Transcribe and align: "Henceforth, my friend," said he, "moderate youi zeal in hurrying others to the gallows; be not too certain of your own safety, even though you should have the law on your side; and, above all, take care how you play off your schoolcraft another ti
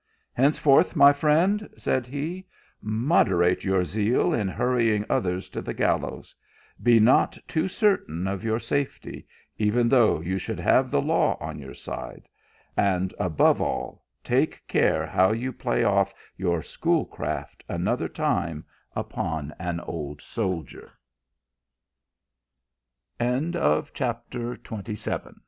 "Henceforth, 0.33 0.95
my 0.95 1.13
friend," 1.13 1.69
said 1.77 2.07
he, 2.07 2.47
"moderate 2.81 3.59
youi 3.59 3.83
zeal 3.85 4.33
in 4.33 4.47
hurrying 4.47 5.05
others 5.11 5.47
to 5.49 5.61
the 5.61 5.75
gallows; 5.75 6.33
be 6.81 6.99
not 6.99 7.37
too 7.47 7.67
certain 7.67 8.25
of 8.25 8.43
your 8.43 8.55
own 8.55 8.59
safety, 8.61 9.27
even 9.59 9.87
though 9.89 10.19
you 10.19 10.39
should 10.39 10.59
have 10.59 10.89
the 10.89 11.03
law 11.03 11.37
on 11.39 11.59
your 11.59 11.75
side; 11.75 12.27
and, 12.75 13.13
above 13.19 13.61
all, 13.61 14.03
take 14.23 14.67
care 14.67 15.05
how 15.05 15.31
you 15.31 15.53
play 15.53 15.83
off 15.83 16.15
your 16.39 16.63
schoolcraft 16.63 17.63
another 17.69 18.07
ti 18.09 18.63